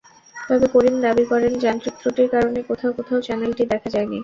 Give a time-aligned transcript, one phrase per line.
[0.35, 4.17] তবে করিম দাবি করেন, যান্ত্রিক ত্রুটির কারণে কোথাও কোথাও চ্যানেলটি দেখা যায়নি।